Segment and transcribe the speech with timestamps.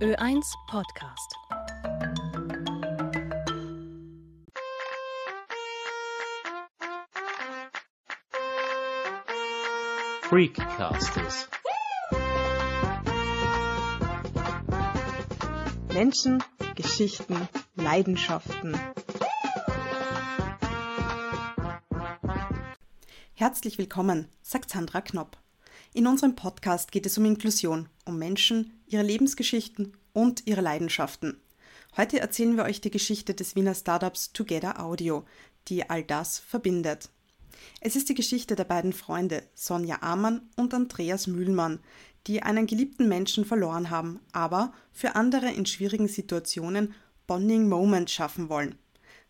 [0.00, 1.36] Ö1 Podcast.
[10.22, 11.48] Freakcasters.
[15.92, 16.42] Menschen,
[16.76, 18.80] Geschichten, Leidenschaften.
[23.34, 25.39] Herzlich willkommen, sagt Sandra Knopp.
[25.92, 31.40] In unserem Podcast geht es um Inklusion, um Menschen, ihre Lebensgeschichten und ihre Leidenschaften.
[31.96, 35.24] Heute erzählen wir euch die Geschichte des Wiener Startups Together Audio,
[35.66, 37.10] die all das verbindet.
[37.80, 41.80] Es ist die Geschichte der beiden Freunde Sonja Amann und Andreas Mühlmann,
[42.28, 46.94] die einen geliebten Menschen verloren haben, aber für andere in schwierigen Situationen
[47.26, 48.76] Bonding Moments schaffen wollen.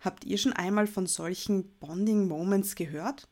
[0.00, 3.28] Habt ihr schon einmal von solchen Bonding Moments gehört?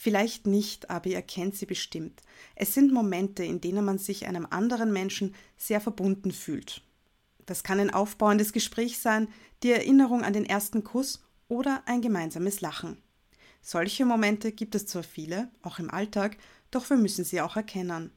[0.00, 2.22] Vielleicht nicht, aber ihr kennt sie bestimmt.
[2.54, 6.82] Es sind Momente, in denen man sich einem anderen Menschen sehr verbunden fühlt.
[7.46, 9.26] Das kann ein aufbauendes Gespräch sein,
[9.64, 12.98] die Erinnerung an den ersten Kuss oder ein gemeinsames Lachen.
[13.60, 16.36] Solche Momente gibt es zwar viele, auch im Alltag,
[16.70, 18.12] doch wir müssen sie auch erkennen.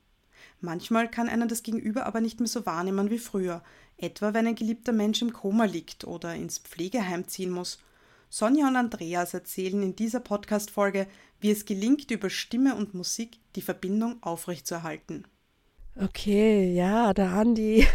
[0.59, 3.63] Manchmal kann einer das Gegenüber aber nicht mehr so wahrnehmen wie früher,
[3.97, 7.79] etwa wenn ein geliebter Mensch im Koma liegt oder ins Pflegeheim ziehen muss.
[8.33, 11.05] Sonja und Andreas erzählen in dieser Podcast-Folge,
[11.41, 15.27] wie es gelingt, über Stimme und Musik die Verbindung aufrechtzuerhalten.
[16.01, 17.85] Okay, ja, der Andi.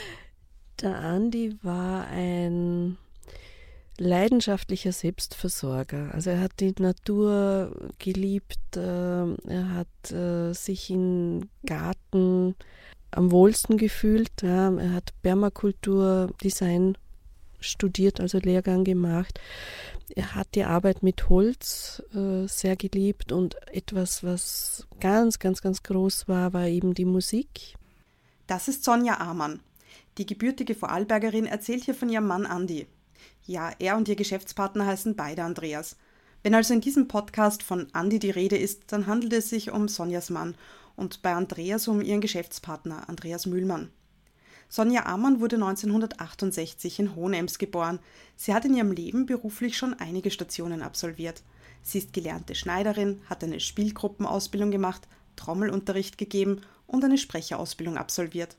[0.80, 2.96] der Andi war ein
[3.98, 6.08] leidenschaftlicher Selbstversorger.
[6.14, 12.54] Also er hat die Natur geliebt, äh, er hat äh, sich im Garten
[13.10, 14.42] am wohlsten gefühlt.
[14.42, 16.96] Er hat Permakultur, Design
[17.60, 19.40] studiert, also Lehrgang gemacht.
[20.14, 25.82] Er hat die Arbeit mit Holz äh, sehr geliebt und etwas, was ganz, ganz, ganz
[25.82, 27.74] groß war, war eben die Musik.
[28.46, 29.60] Das ist Sonja Amann.
[30.18, 32.86] Die gebürtige Vorarlbergerin erzählt hier von ihrem Mann Andi.
[33.44, 35.96] Ja, er und ihr Geschäftspartner heißen beide Andreas.
[36.42, 39.88] Wenn also in diesem Podcast von Andi die Rede ist, dann handelt es sich um
[39.88, 40.54] Sonjas Mann
[40.94, 43.90] und bei Andreas um ihren Geschäftspartner Andreas Mühlmann.
[44.68, 48.00] Sonja Amann wurde 1968 in Hohenems geboren.
[48.36, 51.42] Sie hat in ihrem Leben beruflich schon einige Stationen absolviert.
[51.82, 55.06] Sie ist gelernte Schneiderin, hat eine Spielgruppenausbildung gemacht,
[55.36, 58.56] Trommelunterricht gegeben und eine Sprecherausbildung absolviert.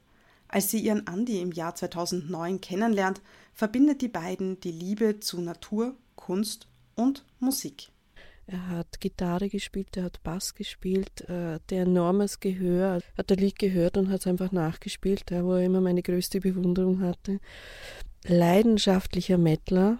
[0.47, 3.21] Als sie ihren Andi im Jahr 2009 kennenlernt,
[3.53, 7.89] verbindet die beiden die Liebe zu Natur, Kunst und Musik.
[8.49, 13.59] Er hat Gitarre gespielt, er hat Bass gespielt, äh, der enormes Gehör, hat er Lied
[13.59, 17.41] gehört und hat es einfach nachgespielt, wo er immer meine größte Bewunderung hatte.
[18.23, 19.97] Leidenschaftlicher Mettler,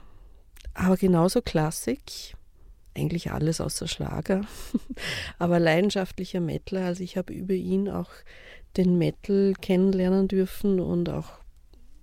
[0.74, 2.35] aber genauso Klassik,
[2.96, 4.46] eigentlich alles außer Schlager,
[5.40, 6.85] aber leidenschaftlicher Mettler.
[6.85, 8.12] Also ich habe über ihn auch
[8.78, 11.31] den Metal kennenlernen dürfen und auch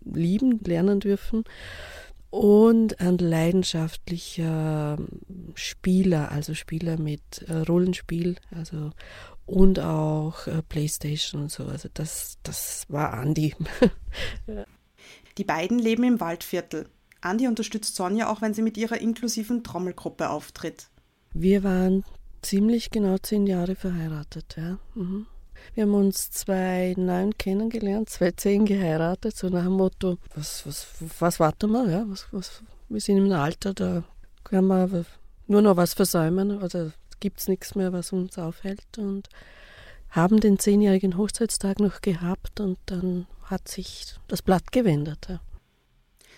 [0.05, 1.45] lieben lernen dürfen
[2.35, 4.99] und ein leidenschaftlicher
[5.55, 8.91] Spieler, also Spieler mit äh, Rollenspiel, also
[9.47, 11.67] und auch äh, Playstation und so.
[11.67, 13.55] Also das, das war Andi.
[15.39, 16.89] Die beiden leben im Waldviertel.
[17.21, 20.89] Andi unterstützt Sonja auch, wenn sie mit ihrer inklusiven Trommelgruppe auftritt.
[21.35, 22.03] Wir waren
[22.43, 24.81] ziemlich genau zehn Jahre verheiratet, ja.
[24.97, 25.27] Mhm.
[25.75, 30.87] Wir haben uns 2009 kennengelernt, 2010 geheiratet, so nach dem Motto, was, was,
[31.19, 31.89] was warten wir?
[31.89, 34.05] Ja, was, was, wir sind im Alter, da
[34.45, 35.05] können wir
[35.47, 39.29] nur noch was versäumen, also gibt es nichts mehr, was uns aufhält und
[40.11, 45.27] haben den zehnjährigen Hochzeitstag noch gehabt und dann hat sich das Blatt gewendet.
[45.29, 45.41] Ja.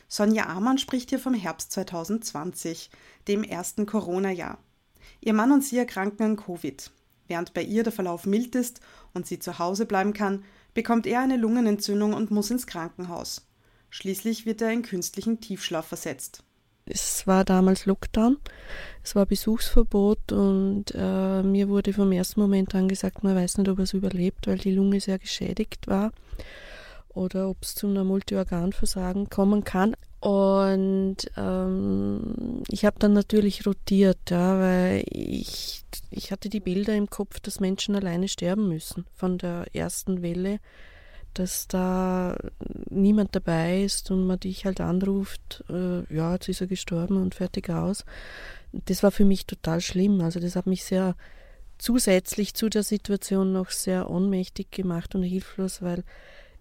[0.09, 2.91] Sonja Amann spricht hier vom Herbst 2020,
[3.29, 4.59] dem ersten Corona-Jahr.
[5.21, 6.91] Ihr Mann und sie erkranken an Covid.
[7.29, 8.81] Während bei ihr der Verlauf mild ist
[9.15, 10.45] und sie zu Hause bleiben kann,
[10.75, 13.47] bekommt er eine Lungenentzündung und muss ins Krankenhaus.
[13.91, 16.43] Schließlich wird er in künstlichen Tiefschlaf versetzt.
[16.89, 18.37] Es war damals Lockdown,
[19.03, 23.69] es war Besuchsverbot und äh, mir wurde vom ersten Moment an gesagt, man weiß nicht,
[23.69, 26.13] ob er es überlebt, weil die Lunge sehr geschädigt war
[27.09, 29.97] oder ob es zu einem Multiorganversagen kommen kann.
[30.21, 37.11] Und ähm, ich habe dann natürlich rotiert, ja, weil ich, ich hatte die Bilder im
[37.11, 40.59] Kopf, dass Menschen alleine sterben müssen von der ersten Welle,
[41.35, 42.37] dass da
[42.89, 47.35] niemand dabei ist und man dich halt anruft, äh, ja, jetzt ist er gestorben und
[47.35, 48.05] fertig aus.
[48.73, 50.23] Das war für mich total schlimm.
[50.23, 51.15] Also das hat mich sehr
[51.79, 56.05] zusätzlich zu der Situation noch sehr ohnmächtig gemacht und hilflos, weil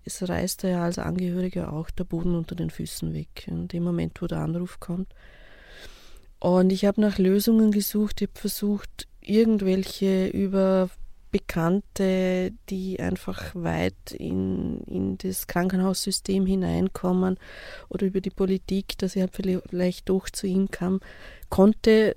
[0.05, 4.21] es reißt ja als Angehöriger auch der Boden unter den Füßen weg, in dem Moment,
[4.21, 5.13] wo der Anruf kommt.
[6.39, 10.89] Und ich habe nach Lösungen gesucht, ich habe versucht, irgendwelche über
[11.31, 17.37] Bekannte, die einfach weit in, in das Krankenhaussystem hineinkommen
[17.89, 21.01] oder über die Politik, dass ich halt vielleicht doch zu ihm kam,
[21.49, 22.13] konnte,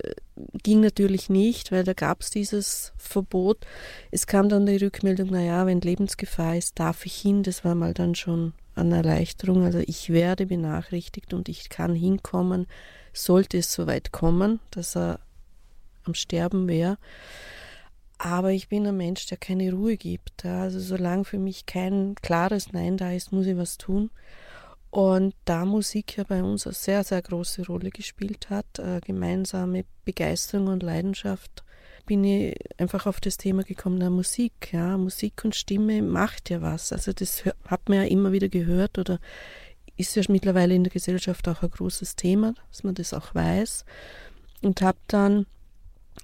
[0.63, 3.65] ging natürlich nicht, weil da gab es dieses Verbot.
[4.11, 7.43] Es kam dann die Rückmeldung, naja, wenn Lebensgefahr ist, darf ich hin.
[7.43, 9.63] Das war mal dann schon eine Erleichterung.
[9.63, 12.67] Also ich werde benachrichtigt und ich kann hinkommen,
[13.13, 15.19] sollte es soweit kommen, dass er
[16.05, 16.97] am Sterben wäre.
[18.17, 20.45] Aber ich bin ein Mensch, der keine Ruhe gibt.
[20.45, 24.09] Also solange für mich kein klares Nein da ist, muss ich was tun.
[24.91, 29.85] Und da Musik ja bei uns eine sehr, sehr große Rolle gespielt hat, äh, gemeinsame
[30.03, 31.63] Begeisterung und Leidenschaft,
[32.07, 34.73] bin ich einfach auf das Thema gekommen, der Musik.
[34.73, 36.91] Ja, Musik und Stimme macht ja was.
[36.91, 39.19] Also das hat man ja immer wieder gehört oder
[39.95, 43.85] ist ja mittlerweile in der Gesellschaft auch ein großes Thema, dass man das auch weiß.
[44.63, 45.45] Und habe dann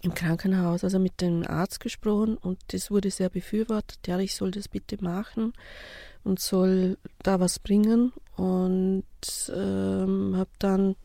[0.01, 3.99] im Krankenhaus, also mit dem Arzt gesprochen und das wurde sehr befürwortet.
[4.07, 5.53] Ja, ich soll das bitte machen
[6.23, 9.03] und soll da was bringen und
[9.53, 10.95] ähm, habe dann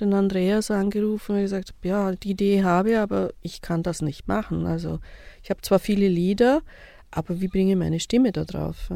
[0.00, 4.26] den Andreas angerufen und gesagt, ja, die Idee habe ich, aber ich kann das nicht
[4.26, 4.66] machen.
[4.66, 4.98] Also
[5.42, 6.62] ich habe zwar viele Lieder,
[7.10, 8.90] aber wie bringe ich meine Stimme da drauf?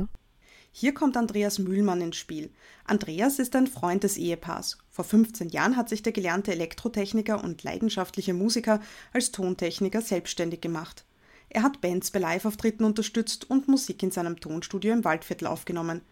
[0.70, 2.50] Hier kommt Andreas Mühlmann ins Spiel.
[2.84, 4.78] Andreas ist ein Freund des Ehepaars.
[4.90, 8.80] Vor 15 Jahren hat sich der gelernte Elektrotechniker und leidenschaftliche Musiker
[9.12, 11.04] als Tontechniker selbstständig gemacht.
[11.48, 16.02] Er hat Bands bei Live-Auftritten unterstützt und Musik in seinem Tonstudio im Waldviertel aufgenommen.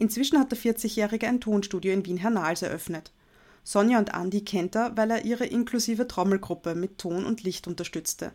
[0.00, 3.12] Inzwischen hat der 40-Jährige ein Tonstudio in Wien-Hernals eröffnet.
[3.62, 8.32] Sonja und Andi kennt er, weil er ihre inklusive Trommelgruppe mit Ton und Licht unterstützte.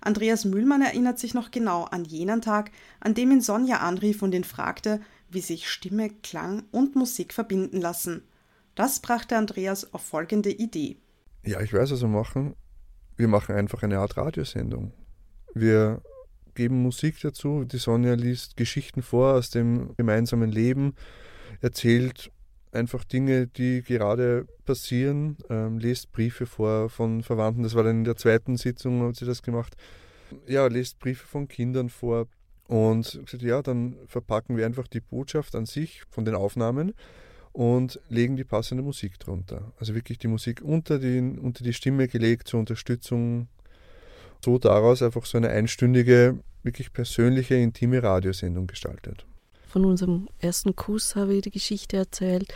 [0.00, 4.34] Andreas Mühlmann erinnert sich noch genau an jenen Tag, an dem ihn Sonja anrief und
[4.34, 5.00] ihn fragte,
[5.30, 8.24] wie sich Stimme, Klang und Musik verbinden lassen.
[8.74, 10.96] Das brachte Andreas auf folgende Idee.
[11.44, 12.56] Ja, ich weiß, was wir machen.
[13.16, 14.92] Wir machen einfach eine Art Radiosendung.
[15.54, 16.02] Wir
[16.56, 17.64] geben Musik dazu.
[17.64, 20.94] Die Sonja liest Geschichten vor aus dem gemeinsamen Leben,
[21.60, 22.32] erzählt
[22.72, 27.62] einfach Dinge, die gerade passieren, ähm, lest Briefe vor von Verwandten.
[27.62, 29.76] Das war dann in der zweiten Sitzung, hat sie das gemacht.
[30.46, 32.26] Ja, lest Briefe von Kindern vor
[32.66, 36.94] und gesagt, ja, dann verpacken wir einfach die Botschaft an sich von den Aufnahmen
[37.52, 39.72] und legen die passende Musik drunter.
[39.78, 43.48] Also wirklich die Musik unter die, unter die Stimme gelegt zur Unterstützung.
[44.44, 49.26] So daraus einfach so eine einstündige, wirklich persönliche, intime Radiosendung gestaltet
[49.76, 52.50] von unserem ersten Kuss habe ich die Geschichte erzählt.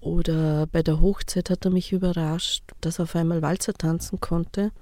[0.00, 4.72] Oder bei der Hochzeit hat er mich überrascht, dass er auf einmal Walzer tanzen konnte.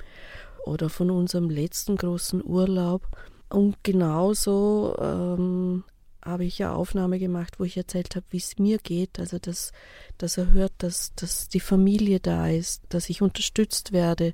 [0.64, 3.06] Oder von unserem letzten großen Urlaub.
[3.50, 5.84] Und genauso ähm,
[6.24, 9.18] habe ich eine Aufnahme gemacht, wo ich erzählt habe, wie es mir geht.
[9.18, 9.72] Also, dass,
[10.18, 14.32] dass er hört, dass, dass die Familie da ist, dass ich unterstützt werde,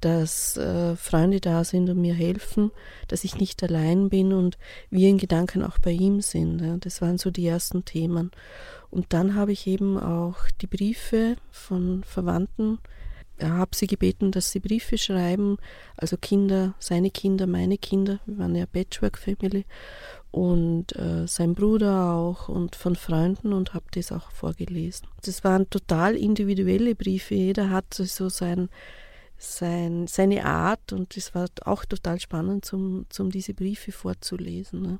[0.00, 2.70] dass äh, Freunde da sind und mir helfen,
[3.08, 4.58] dass ich nicht allein bin und
[4.90, 6.60] wir in Gedanken auch bei ihm sind.
[6.60, 6.76] Ja.
[6.76, 8.30] Das waren so die ersten Themen.
[8.90, 12.78] Und dann habe ich eben auch die Briefe von Verwandten
[13.42, 15.56] habe sie gebeten, dass sie Briefe schreiben,
[15.96, 19.64] also Kinder, seine Kinder, meine Kinder, wir waren ja Patchwork-Family
[20.30, 25.08] und äh, sein Bruder auch und von Freunden und habe das auch vorgelesen.
[25.24, 28.68] Das waren total individuelle Briefe, jeder hat so sein,
[29.36, 34.82] sein, seine Art und es war auch total spannend, zum, zum diese Briefe vorzulesen.
[34.82, 34.98] Ne?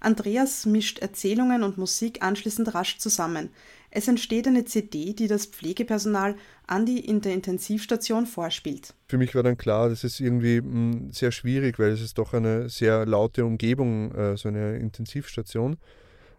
[0.00, 3.50] Andreas mischt Erzählungen und Musik anschließend rasch zusammen.
[3.94, 6.34] Es entsteht eine CD, die das Pflegepersonal
[6.66, 8.94] Andi in der Intensivstation vorspielt.
[9.06, 12.16] Für mich war dann klar, das ist irgendwie mh, hm, sehr schwierig, weil es ist
[12.16, 15.76] doch eine sehr laute Umgebung, äh, so eine Intensivstation.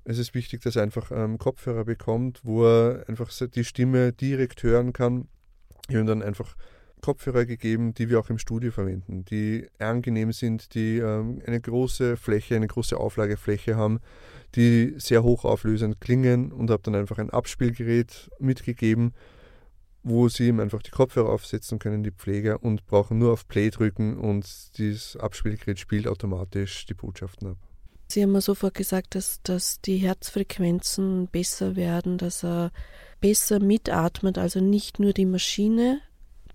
[0.03, 4.63] Es ist wichtig, dass er einfach ähm, Kopfhörer bekommt, wo er einfach die Stimme direkt
[4.63, 5.27] hören kann.
[5.87, 6.55] Ich habe dann einfach
[7.03, 12.15] Kopfhörer gegeben, die wir auch im Studio verwenden, die angenehm sind, die ähm, eine große
[12.15, 14.00] Fläche, eine große Auflagefläche haben,
[14.55, 19.13] die sehr hochauflösend klingen und habe dann einfach ein Abspielgerät mitgegeben,
[20.01, 23.69] wo sie ihm einfach die Kopfhörer aufsetzen können, die Pfleger, und brauchen nur auf Play
[23.69, 27.57] drücken und dieses Abspielgerät spielt automatisch die Botschaften ab.
[28.07, 32.72] Sie haben mir sofort gesagt, dass, dass die Herzfrequenzen besser werden, dass er
[33.19, 36.00] besser mitatmet, also nicht nur die Maschine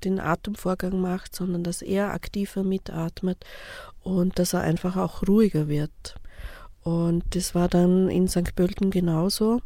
[0.04, 3.44] den Atemvorgang macht, sondern dass er aktiver mitatmet
[4.02, 6.16] und dass er einfach auch ruhiger wird.
[6.82, 8.54] Und das war dann in St.
[8.54, 9.60] Pölten genauso.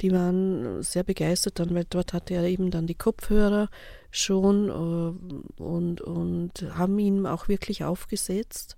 [0.00, 3.68] Die waren sehr begeistert dann, weil dort hatte er eben dann die Kopfhörer
[4.10, 8.76] schon äh, und, und haben ihn auch wirklich aufgesetzt.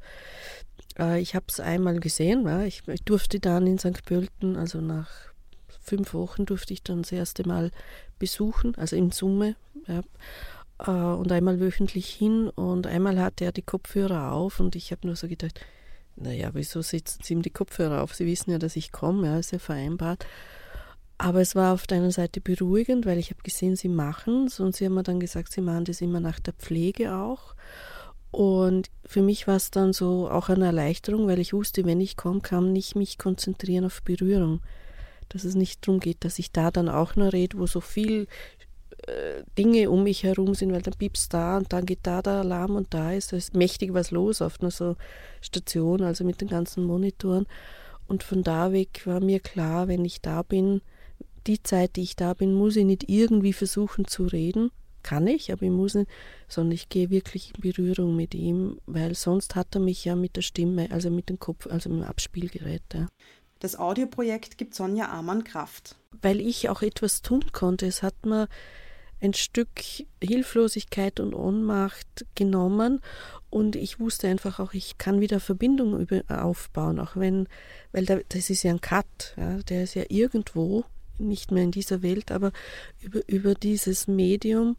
[0.98, 4.04] Äh, ich habe es einmal gesehen, ich durfte dann in St.
[4.04, 5.08] Pölten, also nach
[5.80, 7.70] fünf Wochen durfte ich dann das erste Mal
[8.18, 9.56] besuchen, also in Summe.
[9.86, 10.02] Ja
[10.78, 15.06] äh, und einmal wöchentlich hin und einmal hatte er die Kopfhörer auf und ich habe
[15.06, 15.60] nur so gedacht,
[16.16, 18.14] naja, wieso setzen Sie ihm die Kopfhörer auf?
[18.14, 20.26] Sie wissen ja, dass ich komme, ja, ist ja vereinbart.
[21.16, 24.60] Aber es war auf der einen Seite beruhigend, weil ich habe gesehen, sie machen es
[24.60, 27.54] und sie haben mir dann gesagt, sie machen das immer nach der Pflege auch.
[28.30, 32.16] Und für mich war es dann so auch eine Erleichterung, weil ich wusste, wenn ich
[32.16, 34.60] komme, kann ich mich konzentrieren auf Berührung.
[35.28, 38.28] Dass es nicht darum geht, dass ich da dann auch noch rede, wo so viel
[39.56, 42.76] Dinge um mich herum sind, weil dann piepst da und dann geht da der Alarm
[42.76, 44.96] und da ist, da ist mächtig was los auf einer so
[45.40, 47.46] Station, also mit den ganzen Monitoren.
[48.06, 50.80] Und von da weg war mir klar, wenn ich da bin,
[51.46, 54.70] die Zeit, die ich da bin, muss ich nicht irgendwie versuchen zu reden,
[55.02, 56.10] kann ich, aber ich muss nicht,
[56.48, 60.36] sondern ich gehe wirklich in Berührung mit ihm, weil sonst hat er mich ja mit
[60.36, 62.82] der Stimme, also mit dem Kopf, also mit dem Abspielgerät.
[62.92, 63.08] Ja.
[63.60, 65.96] Das Audioprojekt gibt Sonja Amann Kraft.
[66.22, 67.86] Weil ich auch etwas tun konnte.
[67.86, 68.48] Es hat mir
[69.20, 69.68] ein Stück
[70.22, 73.00] Hilflosigkeit und Ohnmacht genommen
[73.50, 77.48] und ich wusste einfach auch, ich kann wieder Verbindung aufbauen, auch wenn,
[77.92, 80.84] weil da, das ist ja ein Cut, ja, der ist ja irgendwo
[81.18, 82.52] nicht mehr in dieser Welt, aber
[83.00, 84.76] über, über dieses Medium,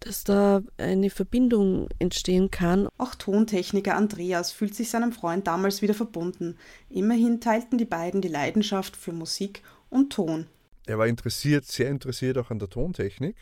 [0.00, 2.88] dass da eine Verbindung entstehen kann.
[2.98, 6.56] Auch Tontechniker Andreas fühlt sich seinem Freund damals wieder verbunden.
[6.88, 10.46] Immerhin teilten die beiden die Leidenschaft für Musik und Ton.
[10.86, 13.36] Er war interessiert, sehr interessiert auch an der Tontechnik.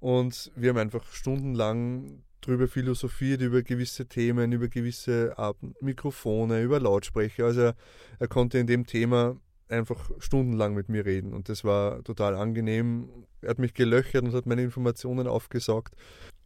[0.00, 6.80] Und wir haben einfach stundenlang darüber philosophiert, über gewisse Themen, über gewisse Arten, Mikrofone, über
[6.80, 7.46] Lautsprecher.
[7.46, 7.74] Also er,
[8.18, 9.36] er konnte in dem Thema
[9.68, 13.08] einfach stundenlang mit mir reden und das war total angenehm.
[13.42, 15.94] Er hat mich gelöchert und hat meine Informationen aufgesaugt.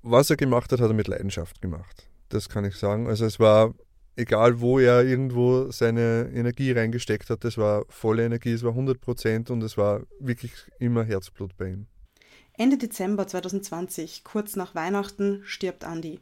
[0.02, 2.08] Was er gemacht hat, hat er mit Leidenschaft gemacht.
[2.30, 3.06] Das kann ich sagen.
[3.06, 3.74] Also es war
[4.16, 9.00] egal, wo er irgendwo seine Energie reingesteckt hat, das war volle Energie, es war 100
[9.00, 11.86] Prozent und es war wirklich immer Herzblut bei ihm.
[12.62, 16.20] Ende Dezember 2020, kurz nach Weihnachten, stirbt Andi.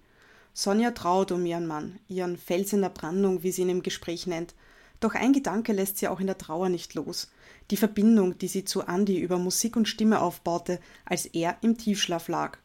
[0.55, 4.27] Sonja traut um ihren Mann, ihren Fels in der Brandung, wie sie ihn im Gespräch
[4.27, 4.55] nennt,
[5.01, 7.31] doch ein Gedanke lässt sie auch in der Trauer nicht los.
[7.71, 12.29] Die Verbindung, die sie zu Andy über Musik und Stimme aufbaute, als er im Tiefschlaf
[12.29, 12.57] lag.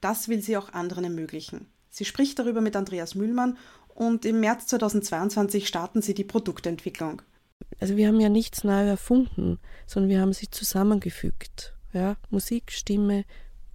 [0.00, 1.66] Das will sie auch anderen ermöglichen.
[1.90, 3.58] Sie spricht darüber mit Andreas Mühlmann
[3.96, 7.20] und im März 2022 starten sie die Produktentwicklung.
[7.80, 11.73] Also wir haben ja nichts neu erfunden, sondern wir haben sie zusammengefügt.
[11.94, 13.24] Ja, Musik, Stimme,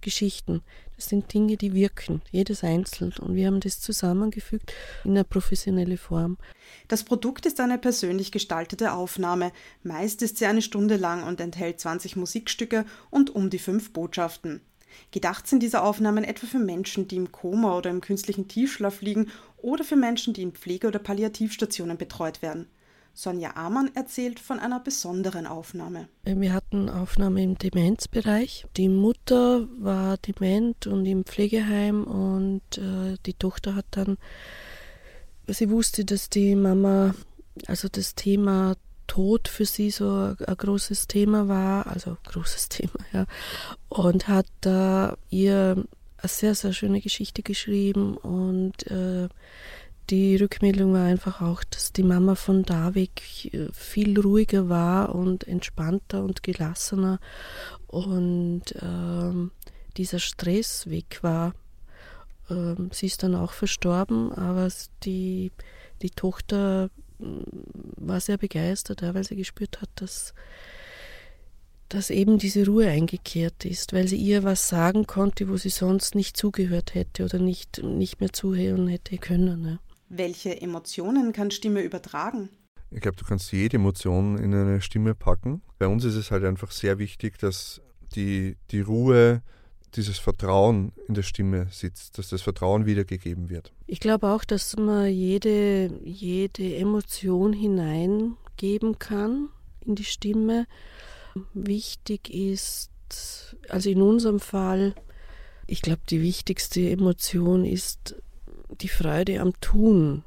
[0.02, 0.62] Geschichten.
[0.96, 3.14] Das sind Dinge, die wirken, jedes einzeln.
[3.18, 4.74] Und wir haben das zusammengefügt
[5.04, 6.36] in eine professionelle Form.
[6.86, 9.52] Das Produkt ist eine persönlich gestaltete Aufnahme.
[9.82, 14.60] Meist ist sie eine Stunde lang und enthält 20 Musikstücke und um die fünf Botschaften.
[15.12, 19.30] Gedacht sind diese Aufnahmen etwa für Menschen, die im Koma oder im künstlichen Tiefschlaf liegen
[19.56, 22.68] oder für Menschen, die in Pflege- oder Palliativstationen betreut werden.
[23.20, 26.08] Sonja Amann erzählt von einer besonderen Aufnahme.
[26.24, 28.66] Wir hatten Aufnahme im Demenzbereich.
[28.78, 34.16] Die Mutter war dement und im Pflegeheim und äh, die Tochter hat dann,
[35.46, 37.14] sie wusste, dass die Mama,
[37.66, 43.26] also das Thema Tod für sie so ein, großes Thema war, also großes Thema, ja,
[43.90, 45.84] und hat da ihr
[46.16, 49.28] eine sehr, sehr schöne Geschichte geschrieben und äh,
[50.10, 55.46] die Rückmeldung war einfach auch, dass die Mama von Davik äh, viel ruhiger war und
[55.46, 57.20] entspannter und gelassener
[57.86, 59.52] und ähm,
[59.96, 61.54] dieser Stress weg war.
[62.50, 64.68] Ähm, sie ist dann auch verstorben, aber
[65.04, 65.52] die,
[66.02, 67.42] die Tochter mm,
[67.96, 70.34] war sehr begeistert, weil sie gespürt hat, dass,
[71.88, 76.16] dass eben diese Ruhe eingekehrt ist, weil sie ihr was sagen konnte, wo sie sonst
[76.16, 79.64] nicht zugehört hätte oder nicht, nicht mehr zuhören hätte können.
[79.64, 79.78] Ja.
[80.10, 82.48] Welche Emotionen kann Stimme übertragen?
[82.90, 85.62] Ich glaube, du kannst jede Emotion in eine Stimme packen.
[85.78, 87.80] Bei uns ist es halt einfach sehr wichtig, dass
[88.16, 89.42] die, die Ruhe,
[89.94, 93.72] dieses Vertrauen in der Stimme sitzt, dass das Vertrauen wiedergegeben wird.
[93.86, 99.48] Ich glaube auch, dass man jede, jede Emotion hineingeben kann
[99.80, 100.66] in die Stimme.
[101.54, 102.90] Wichtig ist,
[103.68, 104.96] also in unserem Fall,
[105.68, 108.16] ich glaube, die wichtigste Emotion ist
[108.80, 110.24] die Freude am Tun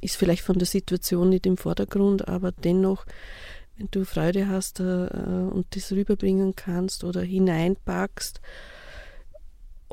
[0.00, 3.06] ist vielleicht von der Situation nicht im Vordergrund, aber dennoch,
[3.76, 8.40] wenn du Freude hast äh, und das rüberbringen kannst oder hineinpackst,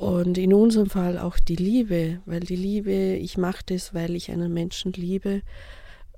[0.02, 4.32] und in unserem Fall auch die Liebe, weil die Liebe, ich mache das, weil ich
[4.32, 5.44] einen Menschen liebe,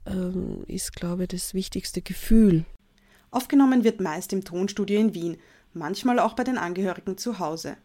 [0.06, 2.64] ähm, ist, glaube ich, das wichtigste Gefühl.
[3.30, 5.38] Aufgenommen wird meist im Tonstudio in Wien,
[5.74, 7.76] manchmal auch bei den Angehörigen zu Hause.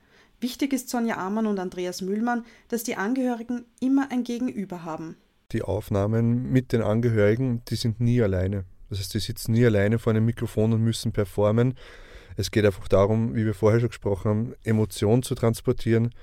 [0.41, 5.17] Wichtig ist Sonja Amann und Andreas Mühlmann, dass die Angehörigen immer ein Gegenüber haben.
[5.51, 8.65] Die Aufnahmen mit den Angehörigen, die sind nie alleine.
[8.89, 11.75] Das heißt, die sitzen nie alleine vor einem Mikrofon und müssen performen.
[12.37, 16.15] Es geht einfach darum, wie wir vorher schon gesprochen haben, Emotionen zu transportieren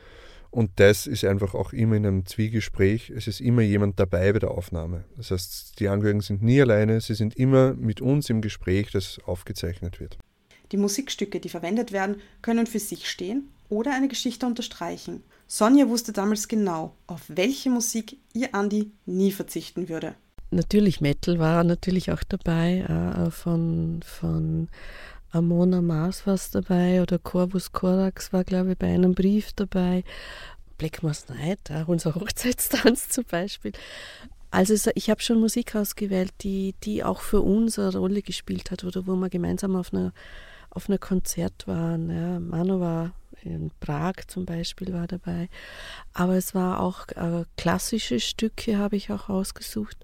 [0.50, 3.10] Und das ist einfach auch immer in einem Zwiegespräch.
[3.10, 5.03] Es ist immer jemand dabei bei der Aufnahme.
[5.17, 9.19] Das heißt, die Angehörigen sind nie alleine, sie sind immer mit uns im Gespräch, das
[9.25, 10.17] aufgezeichnet wird.
[10.72, 15.24] Die Musikstücke, die verwendet werden, können für sich stehen oder eine Geschichte unterstreichen.
[15.48, 20.15] Sonja wusste damals genau, auf welche Musik ihr Andi nie verzichten würde.
[20.51, 24.69] Natürlich Metal war natürlich auch dabei, äh, von, von
[25.31, 30.03] Amona Mars war es dabei oder Corvus Corax war, glaube ich, bei einem Brief dabei.
[30.77, 33.74] Black Moss Night, unser Hochzeitstanz zum Beispiel.
[34.51, 38.84] Also ich habe schon Musik ausgewählt, die, die auch für uns eine Rolle gespielt hat
[38.86, 40.13] oder wo wir gemeinsam auf einer
[40.75, 42.10] auf einer Konzert waren.
[42.10, 42.39] Ja.
[42.39, 43.13] Manu war
[43.45, 45.49] in Prag zum Beispiel war dabei.
[46.13, 49.97] Aber es war auch äh, klassische Stücke, habe ich auch ausgesucht.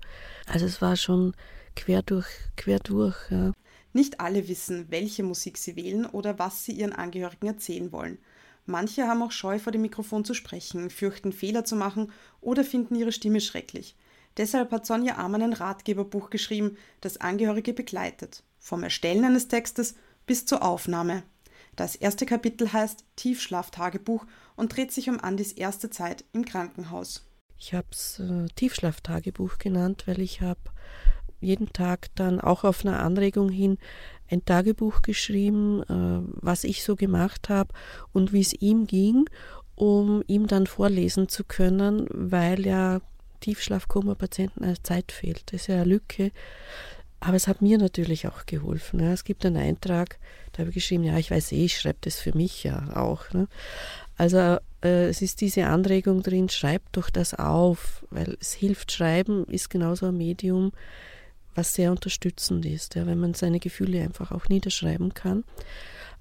[0.48, 1.34] Also es war schon
[1.76, 3.16] quer durch, quer durch.
[3.30, 3.54] Ja.
[3.94, 8.18] Nicht alle wissen, welche Musik sie wählen oder was sie ihren Angehörigen erzählen wollen.
[8.66, 12.96] Manche haben auch Scheu vor dem Mikrofon zu sprechen, fürchten Fehler zu machen oder finden
[12.96, 13.96] ihre Stimme schrecklich.
[14.38, 18.44] Deshalb hat Sonja Amann ein Ratgeberbuch geschrieben, das Angehörige begleitet.
[18.60, 19.96] Vom Erstellen eines Textes
[20.26, 21.24] bis zur Aufnahme.
[21.76, 24.26] Das erste Kapitel heißt Tiefschlaftagebuch
[24.56, 27.26] und dreht sich um Andis erste Zeit im Krankenhaus.
[27.58, 30.60] Ich habe es äh, Tiefschlaftagebuch genannt, weil ich habe
[31.40, 33.78] jeden Tag dann auch auf eine Anregung hin
[34.30, 37.74] ein Tagebuch geschrieben, äh, was ich so gemacht habe
[38.14, 39.30] und wie es ihm ging,
[39.76, 43.02] um ihm dann vorlesen zu können, weil ja
[43.42, 45.52] Tiefschlafkoma-Patienten eine Zeit fehlt.
[45.52, 46.32] Das ist ja eine Lücke.
[47.22, 49.00] Aber es hat mir natürlich auch geholfen.
[49.00, 49.14] Ja.
[49.14, 50.18] Es gibt einen Eintrag,
[50.52, 53.32] da habe ich geschrieben, ja, ich weiß eh, ich schreibe das für mich ja auch.
[53.32, 53.48] Ne.
[54.18, 58.92] Also äh, es ist diese Anregung drin, schreibt doch das auf, weil es hilft.
[58.92, 60.72] Schreiben ist genauso ein Medium,
[61.54, 65.44] was sehr unterstützend ist, ja, wenn man seine Gefühle einfach auch niederschreiben kann.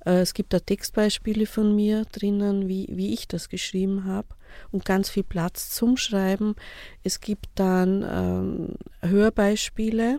[0.04, 4.28] Äh, es gibt da Textbeispiele von mir drinnen, wie, wie ich das geschrieben habe
[4.70, 6.56] und ganz viel Platz zum Schreiben.
[7.04, 10.18] Es gibt dann ähm, Hörbeispiele,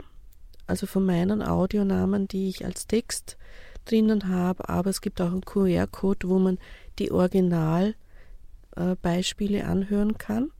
[0.67, 3.37] also von meinen Audionamen, die ich als Text
[3.85, 6.57] drinnen habe, aber es gibt auch einen QR-Code, wo man
[6.99, 10.51] die Originalbeispiele äh, anhören kann,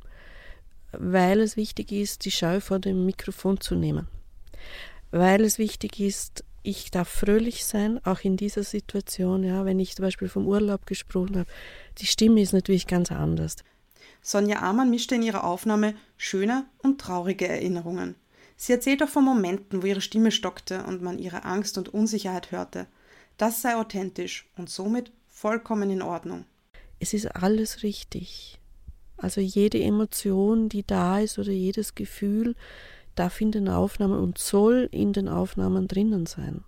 [0.92, 4.08] weil es wichtig ist, die Scheu vor dem Mikrofon zu nehmen.
[5.12, 9.96] Weil es wichtig ist, ich darf fröhlich sein, auch in dieser Situation, ja, wenn ich
[9.96, 11.50] zum Beispiel vom Urlaub gesprochen habe.
[11.98, 13.58] Die Stimme ist natürlich ganz anders.
[14.22, 18.16] Sonja Amann mischte in ihrer Aufnahme schöne und traurige Erinnerungen.
[18.64, 22.52] Sie erzählt auch von Momenten, wo ihre Stimme stockte und man ihre Angst und Unsicherheit
[22.52, 22.86] hörte.
[23.36, 26.46] Das sei authentisch und somit vollkommen in Ordnung.
[27.00, 28.60] Es ist alles richtig.
[29.18, 32.56] Also jede Emotion, die da ist oder jedes Gefühl
[33.16, 36.64] darf in den Aufnahmen und soll in den Aufnahmen drinnen sein.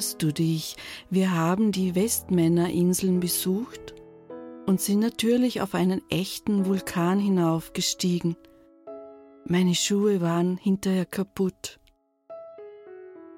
[0.00, 0.76] Erinnerst du dich,
[1.10, 3.94] wir haben die Westmännerinseln besucht
[4.64, 8.34] und sind natürlich auf einen echten Vulkan hinaufgestiegen.
[9.44, 11.80] Meine Schuhe waren hinterher kaputt.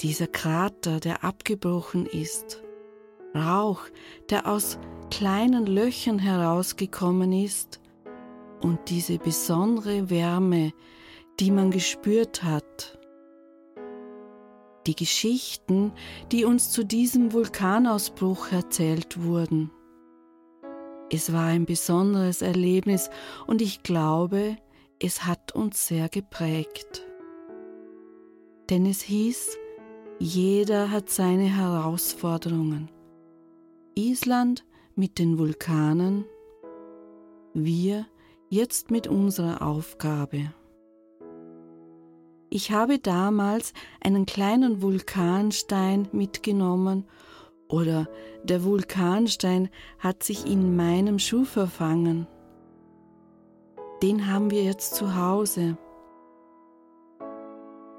[0.03, 2.63] Dieser Krater, der abgebrochen ist,
[3.35, 3.81] Rauch,
[4.31, 4.79] der aus
[5.11, 7.81] kleinen Löchern herausgekommen ist,
[8.61, 10.71] und diese besondere Wärme,
[11.41, 13.01] die man gespürt hat,
[14.87, 15.93] die Geschichten,
[16.31, 19.71] die uns zu diesem Vulkanausbruch erzählt wurden.
[21.11, 23.11] Es war ein besonderes Erlebnis
[23.47, 24.57] und ich glaube,
[24.99, 27.07] es hat uns sehr geprägt.
[28.71, 29.59] Denn es hieß,
[30.19, 32.91] jeder hat seine Herausforderungen.
[33.95, 34.65] Island
[34.95, 36.25] mit den Vulkanen,
[37.53, 38.07] wir
[38.49, 40.55] jetzt mit unserer Aufgabe.
[42.55, 47.07] Ich habe damals einen kleinen Vulkanstein mitgenommen
[47.67, 48.11] oder
[48.45, 52.27] der Vulkanstein hat sich in meinem Schuh verfangen.
[54.03, 55.79] Den haben wir jetzt zu Hause.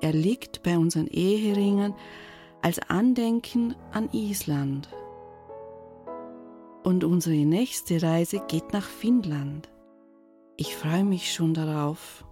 [0.02, 1.96] Er liegt bei unseren Eheringen
[2.62, 4.88] als Andenken an Island.
[6.84, 9.72] Und unsere nächste Reise geht nach Finnland.
[10.58, 12.24] Ich freue mich schon darauf.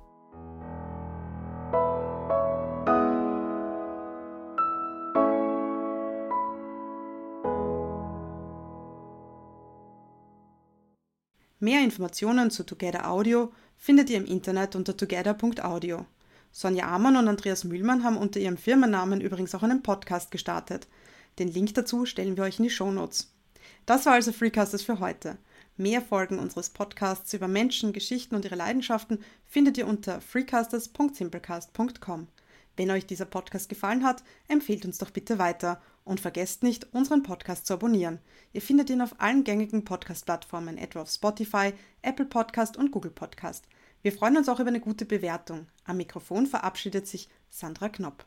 [11.64, 16.08] Mehr Informationen zu Together Audio findet ihr im Internet unter together.audio.
[16.52, 20.88] Sonja Amann und Andreas Mühlmann haben unter ihrem Firmennamen übrigens auch einen Podcast gestartet.
[21.38, 23.32] Den Link dazu stellen wir euch in die Shownotes.
[23.86, 25.38] Das war also Freecasters für heute.
[25.78, 32.28] Mehr Folgen unseres Podcasts über Menschen, Geschichten und ihre Leidenschaften findet ihr unter freecasters.simplecast.com.
[32.76, 35.80] Wenn euch dieser Podcast gefallen hat, empfehlt uns doch bitte weiter
[36.12, 38.20] und vergesst nicht, unseren Podcast zu abonnieren.
[38.52, 41.72] Ihr findet ihn auf allen gängigen Podcast-Plattformen, etwa auf Spotify,
[42.02, 43.66] Apple Podcast und Google Podcast.
[44.02, 45.68] Wir freuen uns auch über eine gute Bewertung.
[45.86, 48.26] Am Mikrofon verabschiedet sich Sandra Knopp.